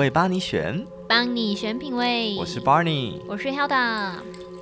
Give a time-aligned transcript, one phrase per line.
[0.00, 2.34] 品味帮你选，帮你选品味。
[2.38, 4.12] 我是 Barney，我是 Hilda。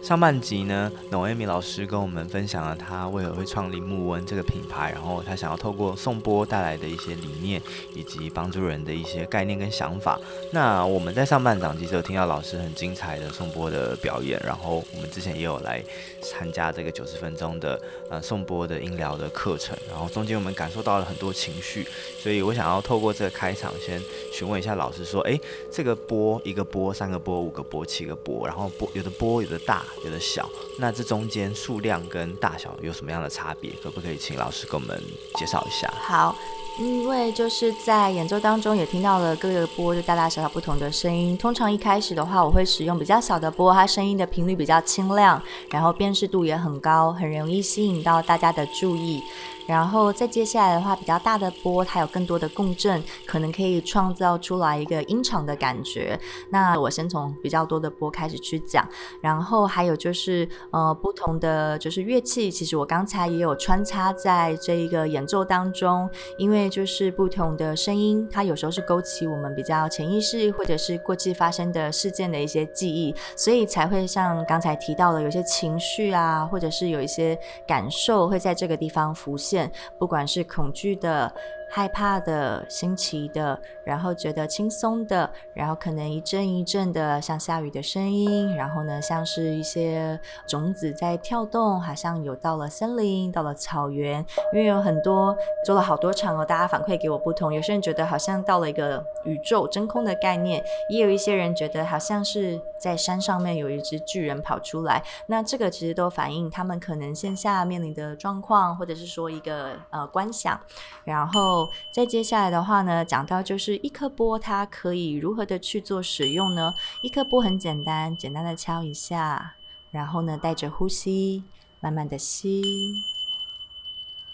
[0.02, 7.62] 上半集呢，Noemi 老师跟我们分享了他为何会创立木温这个品牌，然后他想要透过颂钵带来的一些理念，
[7.94, 10.18] 以及帮助人的一些概念跟想法。
[10.52, 15.80] 那我们在上半场其实有听到老师很精彩的颂钵的表演，然后我们之前也有来
[16.20, 21.86] 参加这个九十分钟的呃颂钵的音疗的课程，然后中间我们感受到了很多情绪，
[22.20, 24.00] 所以我想要透过这个开场先
[24.32, 25.40] 询问一下老师说，诶，
[25.72, 29.84] 这个波一个波、三个波、五个波、七个波，然后波有的波有的大。
[30.04, 30.48] 有的小，
[30.78, 33.72] 那这中间数量跟大小有什么样的差别？
[33.82, 35.02] 可不可以请老师给我们
[35.34, 35.92] 介绍一下？
[36.00, 36.36] 好，
[36.78, 41.36] 因为就是在演奏当中也听到了各个波就大大小小不同的声音。
[41.36, 49.22] 通常一开始的话，我会使用比较小的波，它声音的频率比较清亮，然后辨识度也很高，很容易吸引到大家的注意。
[49.66, 56.18] 然后再接下来的话，比较大的波，它有更多的共振，可能可以创造出来一个音场的感觉。
[56.48, 58.88] 那我先从比较多的波开始去讲，
[59.20, 66.08] 然后还有就是呃不同的就是乐器，其实我刚才也有穿插在这一个演奏当中，
[66.38, 79.70] 因为就是不同的声音，它有时候是勾起我们比较潜意识或者是过去发生的事件的一些记忆，所以才会像刚才提到的，有些情绪啊，或者是有一些感受会在这个地方浮现。
[79.98, 81.32] 不管是恐惧的。
[81.70, 94.24] 害怕的、新奇的，然后觉得轻松的，然后可能一阵一阵的像下雨的声音，然后呢，像是一些种子在跳动，好像有到了森林，到了草原。
[94.52, 97.52] 因为有很多做了好多场哦，大家反馈给我不同。
[97.52, 105.02] 有些人觉得好像到了一个宇宙真空的概念，也有一些人觉得好像是在山上面有一只巨人跑出来。
[105.26, 110.58] 那这个其实都反映他们可能线下面临的状况，或者是说一个呃观想，
[111.04, 111.57] 然后。
[111.90, 116.74] 再接下来的话呢，讲到就是一颗波，它可以如何的去做使用呢？
[117.02, 119.54] 一颗波很简单，简单的敲一下，
[119.90, 121.42] 然后呢，带着呼吸，
[121.80, 122.62] 慢慢的吸，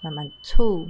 [0.00, 0.86] 慢慢吐，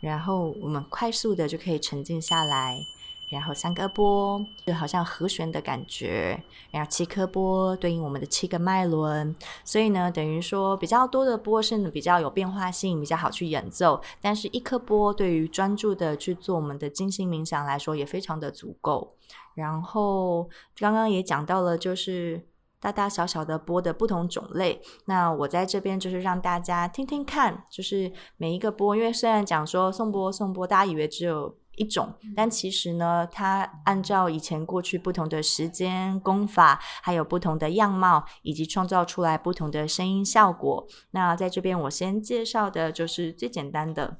[0.00, 2.78] 然后我们快速的就可以沉静下来。
[3.28, 14.00] 然后三个波就好像和弦的感觉，然后七颗波对应我们的七个脉轮，所以呢，等于说比较多的波是比较有变化性，比较好去演奏。
[14.22, 19.14] 但是一颗波对于专注的去做我们的静心冥想来说也非常的足够。
[19.54, 22.42] 然后刚刚也讲到了，就是
[22.80, 24.80] 大大小小的波的不同种类。
[25.04, 31.54] 那我在这边就是让大家听听看，就是每一个波，因为虽然讲说送波送波，大家以为只有。
[31.78, 40.86] 一种，但其实呢，它按照以前过去不同的时间、功法，还有不同的样貌，以及创造出来不同的声音效果。
[41.12, 44.18] 那在这边，我先介绍的就是最简单的，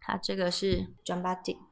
[0.00, 1.69] 它这个是 Drum-Batik。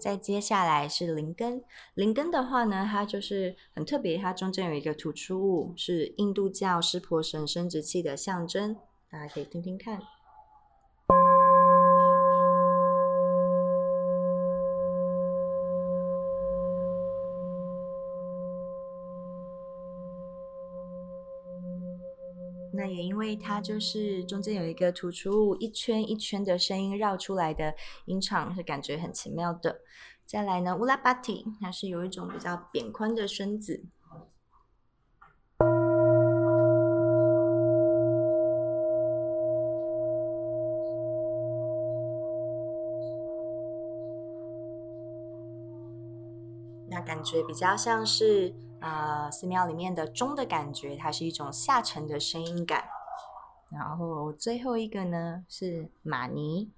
[0.00, 1.62] 再接下来是灵根，
[1.94, 8.74] 灵根的话呢，它就是很特别，它中间有一个突出物，是印度教湿婆神生殖器的象征，
[9.10, 10.00] 大家可以听听看。
[22.72, 27.74] 那也因因为它就是中间有一个突出物，一圈一圈的声音绕出来的
[28.06, 29.82] 音场是感觉很奇妙的。
[30.24, 33.84] 再来呢，乌拉巴提，它是有一种比较扁宽的身子。
[46.88, 48.54] 那感觉比较像是。
[48.82, 52.82] 呃，寺庙里面的钟的感觉，它是一种下沉的声音感。
[53.72, 56.70] 然后最后一个呢是玛尼。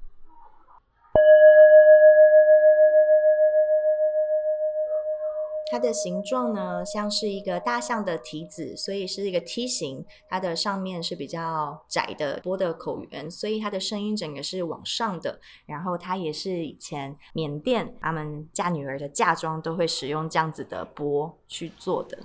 [5.70, 10.04] 它的形状呢，像是一个大象的蹄子，所以是一个梯形。
[10.28, 15.40] 它的上面是比较窄的波的口缘，所以它的声音整个是往上的。
[15.64, 22.18] 然后它也是以前缅甸他们嫁女儿的嫁妆都会使用这样子的钵去做的。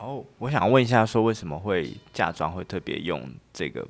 [0.00, 3.86] 哦，我想问一下，说为什么会嫁妆会特别用这个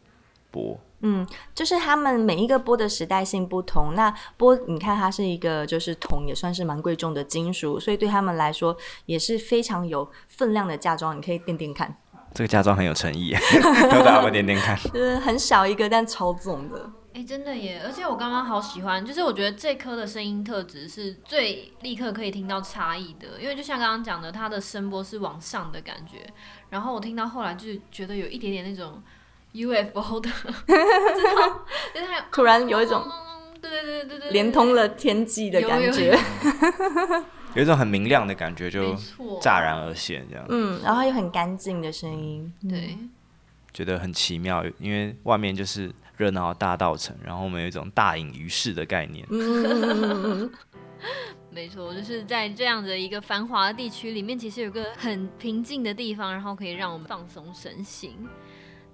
[0.51, 0.77] 钵？
[1.03, 3.95] 嗯，就是他们每一个钵的时代性不同。
[3.95, 8.77] 那钵，你看它是一个就是铜，也算是蛮贵重的金属，所以对他们来说
[9.07, 11.17] 也是非常有分量的嫁妆。
[11.17, 11.97] 你可以掂掂看，
[12.35, 14.77] 这个嫁妆很有诚意， 要不要掂掂看？
[14.93, 16.91] 就是很小一个，但超重的。
[17.13, 17.83] 哎，真的耶！
[17.85, 26.25] 而且我刚刚好喜欢，就是我觉得这颗的声音特质是最立刻可以听到差异的，因为就像刚刚讲的，它的声波是往上的感觉，
[26.69, 29.03] 然后我听到后来就是觉得有一点点那种
[29.53, 33.05] UFO 的，就是它 突然有一种，
[33.61, 36.17] 对对对对对，连通了天际的感觉，
[37.55, 38.95] 有一种很明亮的感觉，就
[39.43, 40.47] 乍然而现这样。
[40.49, 42.97] 嗯，然后又很干净的声音，对，
[43.75, 45.93] 觉得很奇妙，因为外面就是。
[46.21, 49.27] 热闹的大道城，然后我们有一种大隐于市的概念。
[51.51, 58.15] 没错，就是在这样的一个繁华的地区里面，其实有个很平静的地方，然后可以让我们放松身心。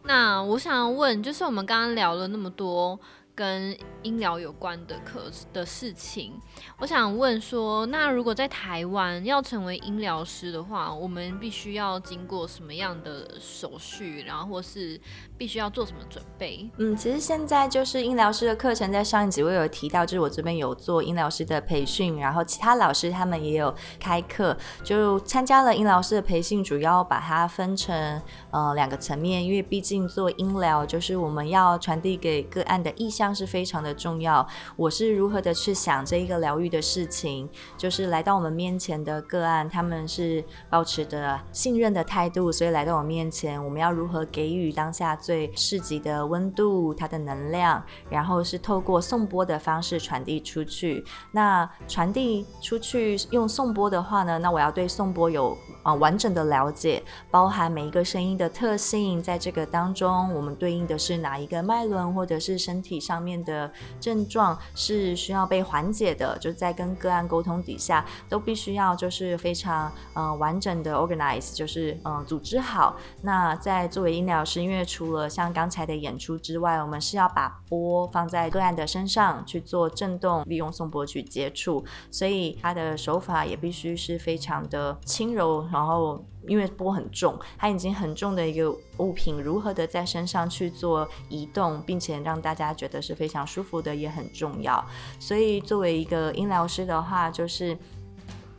[0.05, 2.99] 那我想要问，就是我们刚刚聊了那么多。
[3.37, 6.33] 跟音疗有关的课的事情，
[6.79, 14.99] 我想问说，那如果在台湾要成为音疗师的话，我们必须要经过什么样的手续，然后或是
[15.37, 16.67] 必须要做什么准备？
[16.79, 33.26] 嗯，其实现在就是音疗师的课程，在上一集我有提到，就是我这边有做音疗师的培训，然后其他老师他们也有开课，就参加了音疗师的培训，主要把它分成呃两个层面，因为毕竟做音疗就是我们要传递给个案的意向。
[33.35, 34.47] 是非常的重要。
[34.77, 51.05] 我是如何的去想这一个疗愈的事情，就是来到我们面前的个案，他们是抱持着信任的态度，所以来到我面前，我们要如何给予当下最适宜的温度，它的能量，然后是透过颂钵的方式传递出去。
[51.33, 63.16] 那传递出去用颂钵的话呢，那我要对颂钵有啊完整的了解，包含每一个声音的特性，在这个当中，我们对应的是哪一个脉轮，或者是身体上。
[63.17, 72.95] 方面的症状是需要被缓解的，就在跟个案沟通底下，都必须要就是非常呃完整的 organize，就是嗯、呃、组织好。
[73.23, 86.23] 那在作为音疗师，因为除了像刚才的演出之外，我们是要把波放在个案的身上去做震动，利用颂波去接触，所以他的手法也必须是非常的轻柔，然后。
[86.47, 94.85] 因为波很重，它已经很重的一个物品，如何的在身上去做移动，并且让大家觉得是非常舒服的，也很重要。
[95.19, 97.77] 所以，作为一个音疗师的话，就是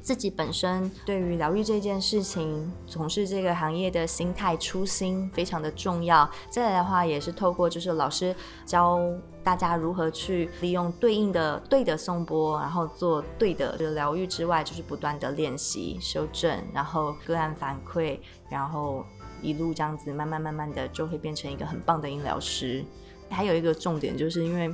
[0.02, 6.30] 自己本身对于疗愈这件事情，从事这个行业的心态初心非常的重要。
[6.50, 8.36] 再来的话，也是透过就是老师
[8.66, 9.00] 教。
[9.48, 19.06] 大家如何去利用对应的对的颂钵，然后做对的这个疗愈之外，就是不断的练习、修正，然后个案反馈，然后
[19.42, 22.84] 一路这样子慢慢慢慢的就会变成一个很棒的音疗师。
[23.30, 24.70] 还有一个重点，就是因为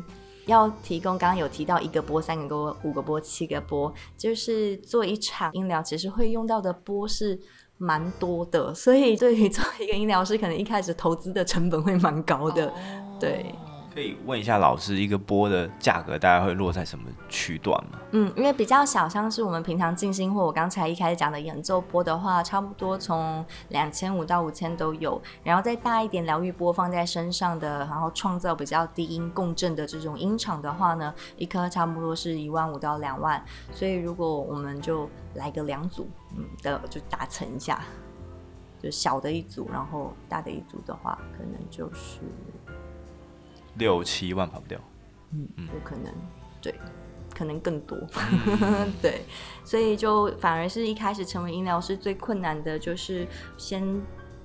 [0.47, 7.39] 要提供刚刚有提到一个波、三个波、五个波、七个波，就是做一场音疗，其实会用到的波是
[7.77, 12.73] 蛮多的，所以对于做一个音疗师，可能一开始投资的成本会蛮高的，
[13.19, 13.53] 对。
[13.93, 17.99] 可以问一下老师，一个波的价格大概会落在什么区段吗？
[18.11, 25.21] 嗯，因为比较小，像是我们平常静心或我刚才一开始讲的演奏波的话，差不多从两千五到五千都有。
[25.43, 33.43] 然后再大一点疗愈波放在身上的，然后创造比较低音共振的这种音场的话呢，一颗差不多是一万五到两万。
[33.71, 37.79] 所以如果我们就来个两组，嗯的就打成一下，
[38.81, 42.21] 就小的一组，然后大的一组的话，可能就是。
[43.75, 44.79] 六七万跑不掉，
[45.31, 46.13] 嗯，有可能，
[46.61, 46.73] 对，
[47.35, 47.97] 可能更多，
[49.01, 49.23] 对，
[49.63, 53.27] 所以就反而是一开始成为音疗师最困难的，就是
[53.57, 54.01] 先。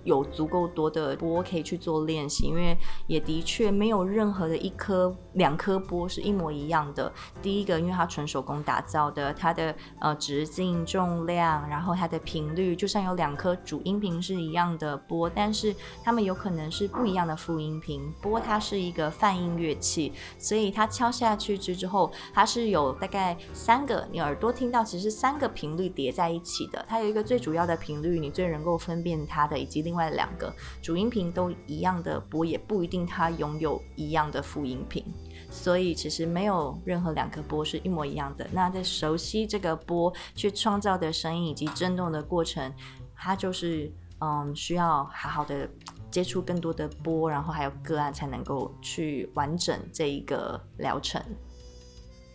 [0.08, 2.74] 有足够多的波可以去做练习，因为
[3.06, 7.12] 也的确没有任何的一颗、两颗波是一模一样的。
[7.42, 18.10] 第一个，因为它纯手工打造的，它的呃直径、重量，然后它的频率，就像有两颗主音频是一样的波，但是它们有可能是不一样的副音频。
[18.22, 26.82] 波它是一个泛音乐器，所以它敲下去之之后，它是有大概三个，你耳朵听到其实三个频率叠在一起的。
[26.88, 29.97] 它有一个最主要的频率，你最能够分辨它的，以及另外。
[29.98, 35.04] 另外两个主音频都一样的波，也不一定它拥有一样的副音频，
[35.50, 38.48] 所以其实没有任何两个波是一模一样的。
[38.52, 42.72] 那在熟悉这个波去创造的声音以及震动的过程，
[43.16, 45.68] 它就是嗯需要好好的
[46.12, 51.20] 接触更多的波，然后还有个案才能够去完整这一个疗程。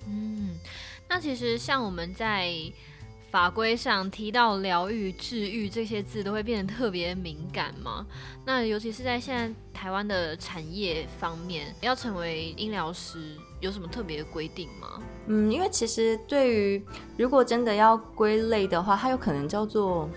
[0.06, 0.60] 嗯，
[1.08, 2.52] 那其实像我们在。
[3.34, 8.06] 法规上提到疗愈、治愈这些字都会变得特别敏感吗？
[8.46, 15.02] 那尤其是在现在台湾的产业方面，要成为医疗师有什么特别的规定吗？
[15.26, 16.86] 嗯，因为其实对于
[17.18, 20.08] 如果真的要归类的话，它有可能叫做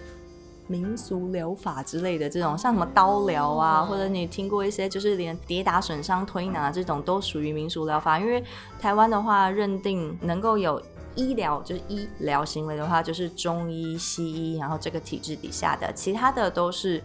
[0.67, 8.21] 民俗疗法之类的这种，像什么刀疗啊，或者你听过一些，就是连跌打损伤推拿这种都属于民俗疗法。
[8.21, 8.45] 因为
[8.79, 10.83] 台湾的话，认定能够有
[11.17, 17.03] 医疗就是医疗行为的话，就是中医、西医，然后这个体制底下的，其他的都是。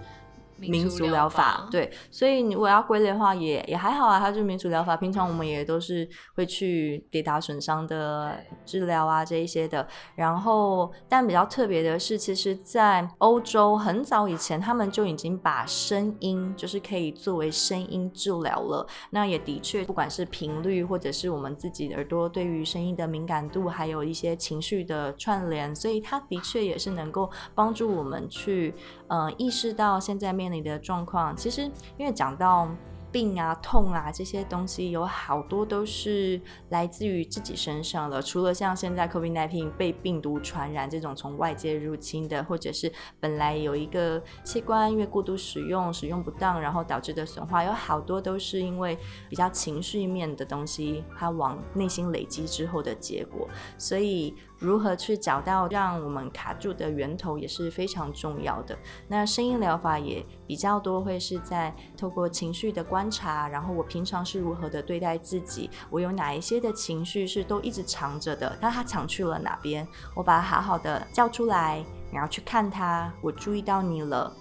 [0.69, 4.19] 民族疗法，对，所以你如果要归类的话也，也也还好啊。
[4.19, 9.87] 它就是民族疗法，平常我们也都是会去跌打损伤的治疗啊，这一些的。
[10.15, 18.85] 然后，但比较特别的是，其实，在欧洲很早以前，他们就已经把声音就是可以作为声音治疗了。
[19.09, 28.75] 那也的确，不管是频率，或者是我们自己的耳朵对于声音的敏感度，还有一些情绪的串联，所以它的确也是能够帮助我们去。
[29.07, 31.61] 呃，意识到现在面临的状况，其实
[31.97, 32.67] 因为讲到
[33.11, 36.39] 病啊、痛啊这些东西，有好多都是
[36.69, 38.21] 来自于自己身上的。
[38.21, 42.89] 除了像现在 COVID-19 被病毒传染这种从外界入侵的，或者是
[43.19, 48.97] 本来有一个器官因为过度使用、使用不当，然后导致的损坏，有好多都是因为
[49.29, 53.45] 比较情绪面的东西，它往内心累积之后的结果。
[53.77, 54.33] 所以。
[54.61, 58.77] 如何去找到让我们卡住的源头也是非常重要的。
[59.07, 69.87] 那声音疗法也比较多，会是在透过情绪的观察，然后我平常是如何的对待自己，我有哪一些的情绪是都一直藏着的，那它藏去了哪边？
[70.15, 74.31] 我把它好好的叫出来，然后去看它，我注意到你了。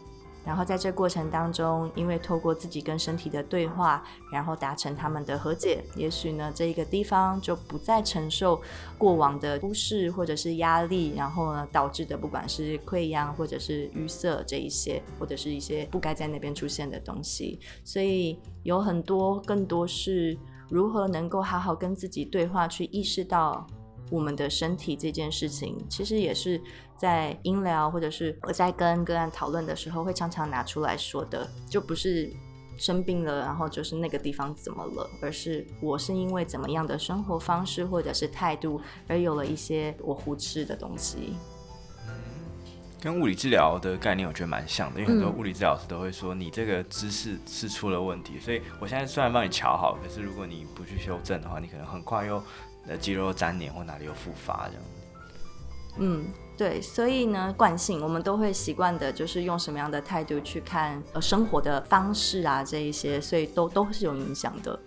[0.45, 8.61] 然后在这过程当中，因为透过自己跟身体的对话，然后达成他们的和解，也许呢，这一个地方就不再承受
[8.97, 20.37] 过往的忽视或者是压力，然后呢，导致的不管是溃疡或者是淤塞这一些，或者是一些不该在那边出现的东西，所以有很多更多是
[20.69, 23.67] 如何能够好好跟自己对话，去意识到。
[24.11, 26.61] 我们的身体这件事情，其实也是
[26.97, 32.31] 在音疗或者是我在跟个案讨论的时候，会常常拿出来说的，就不是
[32.77, 41.35] 生病了，然后就是那个地方怎么了，而是我是因为怎么样的生活方式或者是态度，而有了一些我忽视的东西。
[43.03, 52.43] 跟物理治疗的概念我觉得蛮像的，因为很多物理治疗师都会说你这个姿势是出了问题，所以我现在虽然帮你瞧好，可是如果你不去修正的话，你可能很快又。
[52.87, 54.83] 的肌肉粘连或哪里有复发这样。
[55.99, 56.25] 嗯，
[56.57, 64.79] 对，所以呢，惯性我们都会习惯的，就是用什么样的态度去看呃生活的方式啊，这一些，所以都都是有影响的。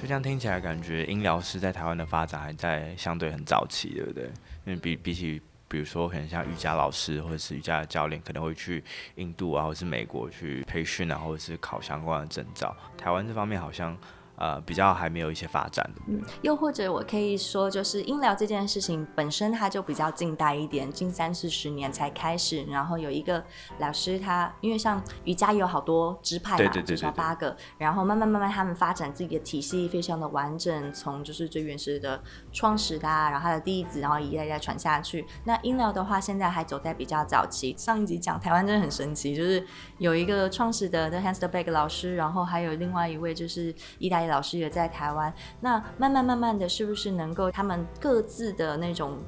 [0.00, 4.24] 就这样听起来，感觉音疗师在台湾的发展还在相对很早期，对不对？
[4.66, 12.76] 因为比比起，比如说可能像瑜伽老师或者是瑜伽的教练，可能会去印度啊，或者是美国去培训啊，或者是考相关的证照。
[12.96, 13.96] 台湾这方面好像。
[14.38, 16.02] 呃，比较还没有一些发展的。
[16.06, 22.62] 嗯，又或者我可以说，就是音疗这件事情本身它就比较近代一点，近三四十年才开始。
[22.66, 23.44] 然后有一个
[23.80, 27.56] 老师他，他因为像瑜伽有好多支派嘛，至少八个。
[27.78, 30.92] 然后慢慢慢慢他们发展自己的体系，非常的完整。
[30.92, 35.26] 从就是最原始的创始的，然后他的弟子，然后一代一代传下去。
[35.42, 37.74] 那音疗的话，现在还走在比较早期。
[37.76, 39.66] 上一集讲台湾真的很神奇，就是
[39.98, 44.27] 有一个创始的 The Hans De Beck 老师，然后还有另外一位就是一代。
[44.28, 49.18] 老师也在台湾，那慢慢慢慢的是不是能够他们各自的那种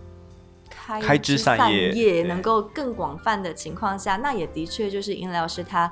[0.69, 5.91] 开枝散叶，能够更广泛的情况下，那也的确就是殷老师他。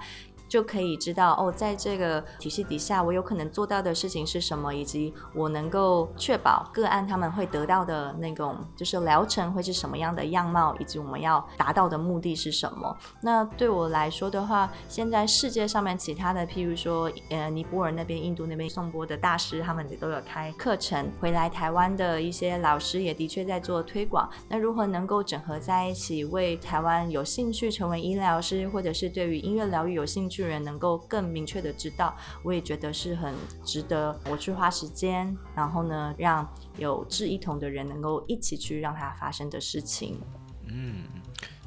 [0.48, 12.96] 就可以知道哦，在这个体系底下，我有可能做到的事情是什么，以及我能够确保个案他们会得到的那种就是疗程会是什么样的样貌，以及我们要达到的目的是什么。
[13.20, 21.10] 那对我来说的话，现在世界上面其他的，譬如说呃尼泊尔那边、印度那边颂钵的大师，他们也都有开课程。
[21.20, 24.28] 回来台湾的一些老师也的确在做推广。
[24.48, 30.37] 那如何能够整合在一起，为台湾有兴趣成为医疗师，或者是对于音乐疗愈有兴趣？
[30.46, 40.20] 人能够更明确的知道，我也觉得是很值得我去花时间，然后呢，让有志一同的人能够一起去让它发生的事情。
[40.66, 41.04] 嗯，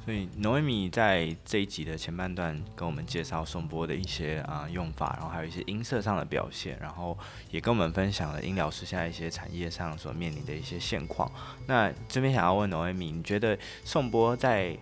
[0.05, 7.17] 所以 Noemi 在这一集的前半段跟我们介绍颂钵的一些啊、用法，然后还有一些音色上的表现，然后
[7.49, 11.31] 也跟我们分享了音疗师现在一些产业上所面临的一些现况。
[11.65, 14.77] 那这边想要问 Noemi，你觉得颂钵在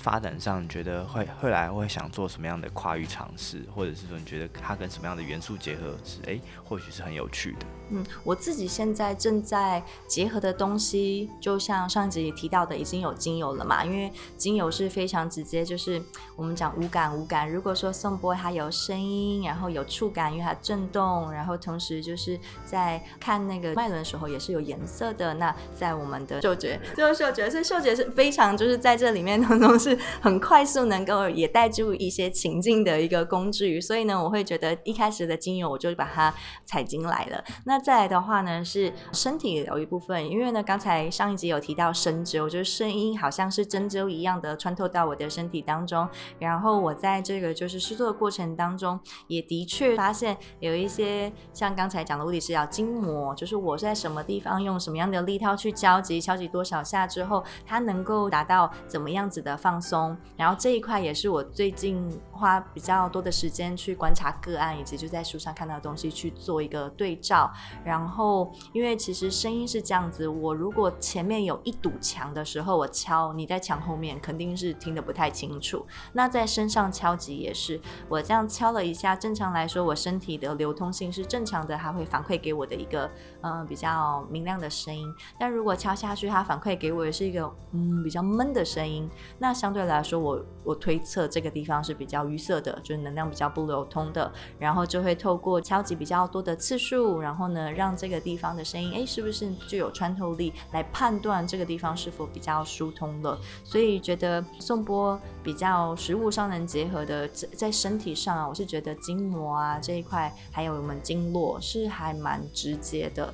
[0.00, 7.66] 发展上，你觉得会后来会想做什么样的跨域尝试，或者是说你觉得它跟什么样的元素结合是哎、或许是很有趣的。
[7.90, 13.84] 嗯，我自己现在正在结合的东西，就像上集提到的，已经有精油了嘛。
[13.84, 16.02] 因为精油是非常直接，就是
[16.34, 17.50] 我们讲无感无感。
[17.50, 25.34] 如果说颂钵它有声音，然后有触感，因为它震动，然后同时就是在看那个脉轮的时候也是有颜色的。
[25.34, 36.32] 那在我们的嗅觉，就是嗅觉，所以嗅觉是非常就是在这里面当中是很快速能够也带入一些情境的一个工具，所以呢，我会觉得一开始的精油我就把它
[36.64, 37.42] 采进来了。
[37.64, 46.08] 那再来的话呢，是身体有一部分，因为呢，刚才上一集有提到针灸，就是声音好像是针灸一样的穿透到我的身体当中，
[46.38, 67.50] 然后我在这个就是试做的过程当中，也的确发现有一些像刚才讲的物理治疗筋膜，就是我在什么地方用什么样的力道去敲击，敲击多少下之后，它能够达到怎么样子的放放松，然后这一块也是我最近花比较多的时间去观察个案，以及就在书上看到的东西去做一个对照。
[67.82, 75.86] 然后，因为其实声音是这样子，我如果前面有一堵墙的时候，我敲，你在墙后面肯定是听得不太清楚。
[76.12, 83.10] 那在身上敲击也是，我这样敲了一下，正常来说，我身体的流通性是正常的，它会反馈给我的一个
[83.40, 85.10] 嗯、比较明亮的声音。
[85.38, 94.28] 但如果敲下去，它反馈给我的是一个嗯比较闷的声音，那相对来说，我我推测这个地方是比较淤塞的，就是能量比较不流通的，
[94.58, 103.38] 然后就会透过敲击比较多的次数，然后呢，让这个地方的声音，哎，是不是具有穿透力，来判断这个地方是否比较疏通了。
[103.62, 113.32] 所以觉得颂钵比较实物上能结合的，在在身体上啊，我是觉得筋膜啊这一块，还有我们经络是还蛮直接的。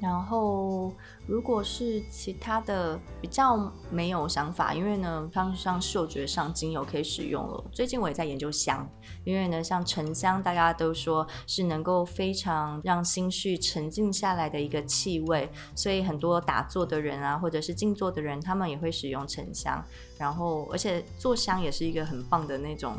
[0.00, 0.92] 然后，
[1.26, 7.64] 如果是其他的比较没有想法，因为呢，像像嗅觉上精油可以使用了。
[7.72, 8.88] 最近我也在研究香，
[9.24, 19.84] 因为呢，像沉香，大家都说是能够非常让心绪沉静下来的一个气味，所以很多打坐的人啊，或者是静坐的人，他们也会使用沉香。
[20.16, 22.96] 然后，而且做香也是一个很棒的那种。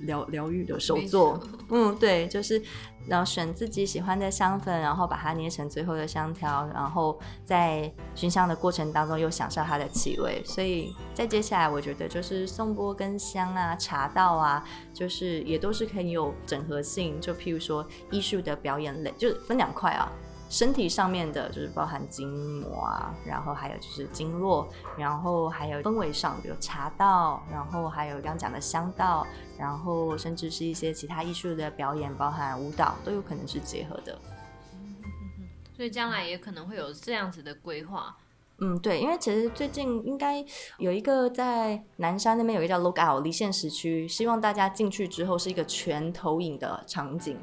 [0.00, 1.40] 疗疗愈的手作，
[1.70, 2.62] 嗯，对，就是
[3.06, 10.42] 然后选自己喜欢的香粉，然后把它捏成最后的香条，然后在熏香的过程当中又享受它的气味。
[10.44, 17.20] 所以在接下来，我觉得就是颂钵跟香啊、茶道啊，就是也都是很有整合性。
[17.20, 20.10] 就譬如说艺术的表演类，就分两块啊。
[20.48, 22.28] 身体上面的就是包含筋
[22.60, 29.26] 膜啊，然后还有就是经络，然后还有氛围上，比如茶道，然后还有刚讲的香道，
[29.58, 34.18] 然后甚至是一些其他艺术的表演，包含舞蹈，都有可能是结合的。
[35.76, 38.16] 所以将来也可能会有这样子的规划。
[38.60, 40.44] 嗯，对，因为其实最近应该
[40.78, 47.38] 有一个在南山那边有一个叫 Lookout 离线时区，希望大家进去之后是一个全投影的场景。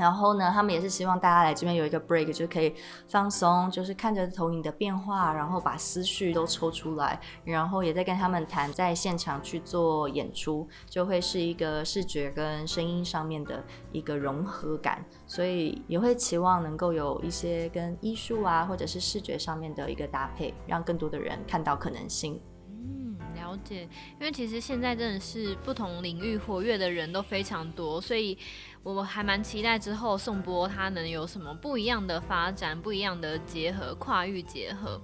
[0.00, 2.74] 然后呢，他们也是希望大家来这边有一个 break，就可以
[3.06, 22.40] 放松，就是看着投影的变化，然后把思绪都抽出来，然后也在跟他们谈，在现场去做演出，就会是一个视觉跟声音上面的一个融合感，所以也会期望能够有一些跟艺术啊，或者是视觉上面的一个搭配，让更多的人看到可能性。
[22.70, 23.82] 嗯，了解，
[24.18, 28.38] 因为其实现在真的是不同领域活跃的人都非常多，所以。
[28.82, 34.98] 我还蛮期待之后宋波他能有什么不一样的发展，不一样的结合，跨域结合。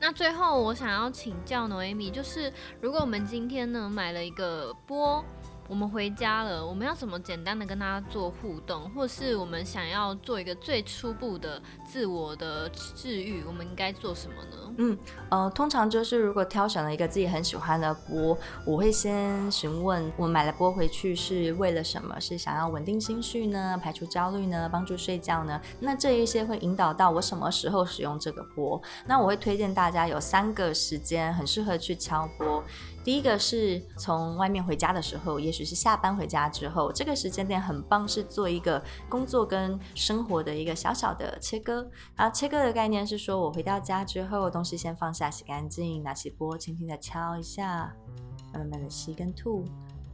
[0.00, 2.50] 那最后我想要请教 Noemi，就是
[2.80, 5.22] 如果我们今天呢买了一个波。
[5.68, 14.74] 我们回家了，我们要怎么简单的跟他做互动，或是我们想要做一个最初步的自我的治愈，我们应该做什么呢？
[14.76, 14.98] 嗯，
[15.30, 22.20] 呃，通常就是如果挑选了一个自己很喜欢的波，我会先询问，我买了波回去是为了什么？
[22.20, 23.78] 是想要稳定心绪呢？
[23.82, 24.68] 排除焦虑呢？
[24.70, 25.60] 帮助睡觉呢？
[25.80, 28.80] 那这一些会引导到我什么时候使用这个波？
[29.06, 32.62] 那我会推荐大家有三个时间很适合去敲波。
[33.04, 41.86] 第一个是从外面回家的时候，也许是下班回家之后，这个时间点很棒，是做一个工作跟生活的一个小小的切割。
[42.16, 47.94] 然后切割的概念是说，我回到家之后，东西先放下，洗干净，拿起锅，轻轻的敲一下，
[48.54, 49.66] 慢慢的吸跟吐。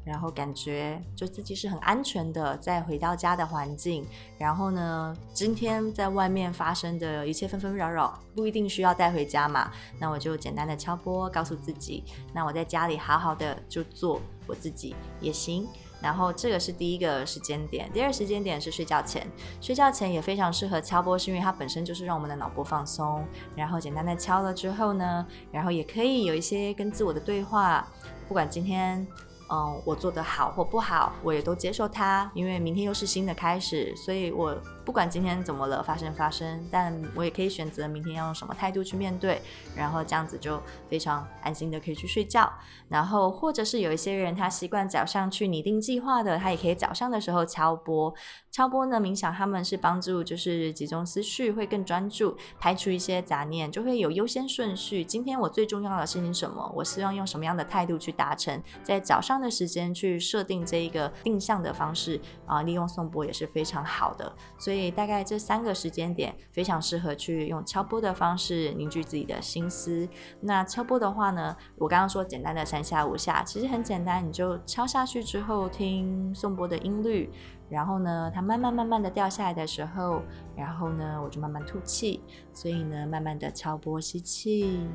[0.04, 4.04] 然后感觉就自己是很安全的，在回到家的环境。
[4.38, 9.70] 然后呢，今天在外面发生的一切纷纷扰扰，不一定需要带回家嘛。
[9.98, 15.68] 那我就简单的敲波，告诉自己，那我在家里好好的就做我自己也行。
[16.02, 19.26] 然后这个是第一个时间点，第二时间点是睡觉前。
[19.60, 23.22] 睡觉前也非常适合敲波，是因为它本身就是让我们的脑波放松。
[23.54, 27.86] 然后简单的敲了之后呢，然后也可以有一些跟自我的对话，
[28.26, 29.06] 不管今天。
[29.52, 34.56] 嗯，我做的好或不好，我也都接受它，因为明天又是新的开始，所以我
[34.90, 39.40] 不管今天怎么了，发生发生，但我也可以选择明天要用什么态度去面对，
[39.76, 42.52] 然后这样子就非常安心的可以去睡觉。
[42.88, 48.12] 然后或者是有一些人他习惯早上去拟定计划的，他也可以早上的时候敲钵。
[48.50, 55.04] 敲钵呢，冥想他们是帮助就是集中思绪，会更专注，排除一些杂念，就会有优先顺序。
[55.04, 56.68] 今天我最重要的事情什么？
[56.74, 58.60] 我希望用什么样的态度去达成？
[58.82, 64.34] 在早上的时间去设定这一个定向的方式啊、利用颂钵也是非常好的。
[64.58, 70.08] 所以以大概这三个时间点非常适合去用敲波的方式凝聚自己的心思。
[70.40, 77.30] 那敲波的话呢，我刚刚说简单的三下五下，其实很简单，你就敲下去之后听颂钵的音律。
[77.68, 80.22] 然后呢，它慢慢慢慢的掉下来的时候，
[80.56, 82.20] 然后呢，我就慢慢吐气。
[82.52, 84.88] 所以呢，慢慢的敲波，吸气，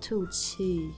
[0.00, 0.92] 吐气，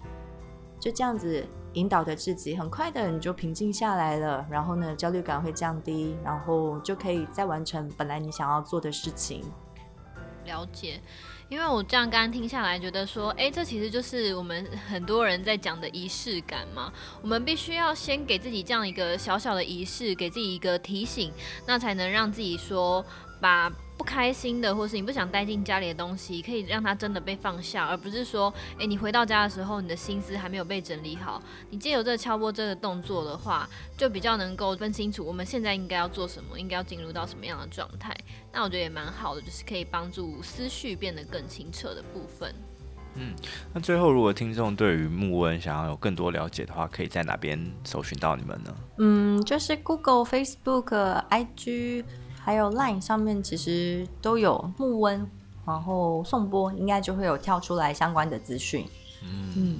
[0.79, 4.47] 就这样子引导着自己，很快的你就平静下来了。
[4.51, 9.43] 然后呢，焦虑感会降低，然后就可以再完成本来你想要做的事情。
[10.45, 11.01] 了解。
[11.49, 16.91] 因为我这样刚刚听下来，觉得说，哎，这其实就是我们很多人在讲的仪式感嘛。
[17.21, 21.31] 我们必须要先给自己这样一个小小的仪式，给自己一个提醒，
[21.67, 23.05] 那才能让自己说
[23.41, 23.71] 把。
[24.03, 31.41] 不开心的，或是你不想带进家里的东西，可以让它真的被放下，而不是说，诶，你回到家的时候，你的心思还没有被整理好。
[31.71, 38.13] 你借由这个敲波这个动作的话，就比较能够分清楚我们现在应该要做什么，应该要进入到什么样的状态。
[38.53, 42.53] 那我觉得也蛮好的，就是可以帮助思绪变得更清澈的部分。
[43.15, 43.33] 嗯，
[43.73, 48.75] 那最后如果听众对于木温想要有更多了解的话，可以在哪边搜寻到你们呢？
[48.99, 52.05] 嗯，就是 Google、Facebook、IG。
[52.45, 55.27] 还有 Line 上面其实都有木温，
[55.65, 58.85] 然后颂钵应该就会有跳出来相关的资讯。
[59.23, 59.79] 嗯，嗯，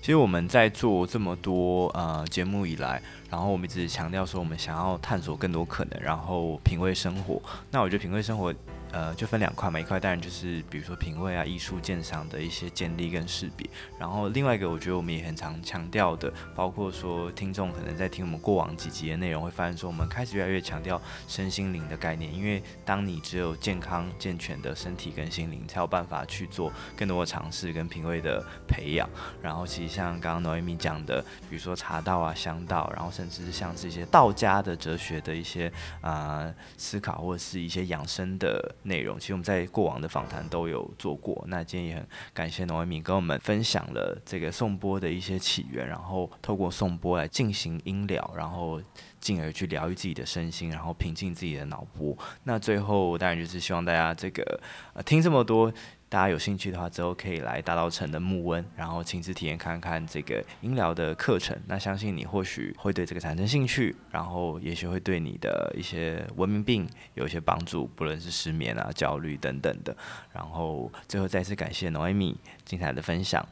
[0.00, 7.42] 其实我们在做这么多呃节目以来，然后我们一直强调说我们想要探索更多可能，然后品味生活。
[7.70, 8.54] 那我觉得品味生活。
[8.92, 13.68] 呃，就分两块嘛，一块当然就是比如说品味啊、艺术鉴赏的一些建立跟识别，
[13.98, 29.06] 然后另外一个我觉得我们也很常强调的，包括说听众可能在听我们过往几集的内容，会发现说我们开始越来越强调身心灵的概念，因为当你只有健康健全的身体跟心灵，才有办法去做更多的尝试跟品味的培养。
[29.42, 35.70] 然后其实像刚刚 Noemi 讲的，比如说茶道啊、香道，然后甚至是像这些道家的哲学的一些
[36.00, 38.74] 啊、思考，或者是一些养生的。
[38.86, 48.80] 内容其实我们在过往的访谈都有做过，那今天也很感谢农一敏跟我们分享了这个颂钵的一些起源，然后透过颂钵来进行音疗，然后
[49.20, 52.16] 进而去疗愈自己的身心，然后平静自己的脑波。
[52.44, 54.60] 那最后当然就是希望大家这个
[55.04, 55.72] 听这么多。
[56.08, 61.58] 大家有兴趣的话，之后可以来大稻城的木温，然后亲自体验看看这个音疗的课程。
[61.66, 69.96] 那相信你或许会对这个产生兴趣，然后也许会对你的一些文明病有一些帮助，不论是失眠啊、焦虑等等的。
[70.32, 73.44] 然后最后再次感谢农一米精彩的分享。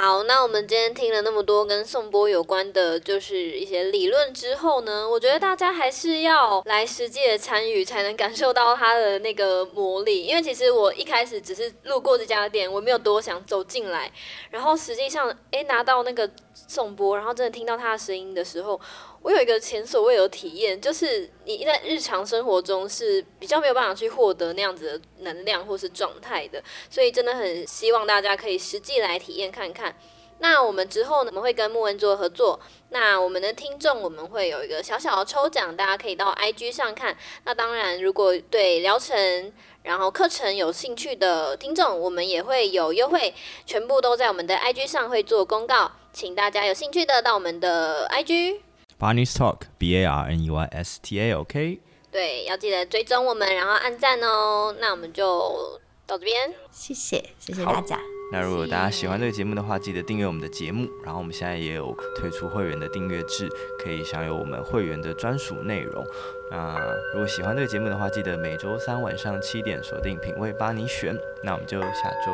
[0.00, 10.22] 好，那我们今天听了那么多跟颂钵有关的，就是一些理论之后呢，我觉得大家还是要来实际的参与，才能感受到它的那个魔力。
[10.22, 14.08] 因为其实我一开始只是路过这家店，我没有多想走进来，
[14.50, 18.80] 然后实际上，诶，拿到那个颂钵，然后真的听到他的声音的时候。
[19.22, 29.96] 我有一个前所未有的体验，就是你在日常生活中是比较没有办法去获得那样子的能量或是状态的，所以真的很希望大家可以实际来体验看看。
[30.40, 32.60] 那我们之后呢，我们会跟木恩做合作。
[32.90, 37.18] 那我们的听众，我们会有一个小小的抽奖，大家可以到 IG 上看。
[37.44, 39.52] 那当然，如果对疗程
[39.82, 43.34] 然后课程有兴趣的听众，我们也会有优惠，
[43.66, 48.67] 全部都在我们的 IG 上会做公告，请大家有兴趣的到我们的 IG。
[48.98, 51.80] Barney's Talk，B A R N E Y S T A，OK。
[52.10, 54.74] 对，要记得追踪我们，然后按赞哦。
[54.80, 58.00] 那我们就到这边，谢谢，谢谢大家。
[58.32, 60.88] 那如果大家喜欢这个节目的话，记得订阅我们的节目。
[61.04, 66.04] 然后我们现在也有推出会员的订阅制，可以享有我们会员的专属内容。
[66.50, 66.78] 那
[67.12, 71.16] 如果喜欢这个节目的话，记得每周三晚上七点锁定品味帮你选。
[71.44, 72.32] 那我们就下周。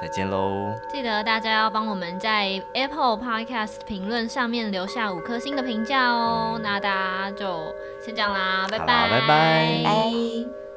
[0.00, 0.72] 再见喽！
[0.88, 6.52] 记得大家要帮我们在 Apple Podcast 评论上面留下五颗星的评价哦。
[6.54, 10.67] 嗯、那大家就先这样啦，拜拜，拜拜。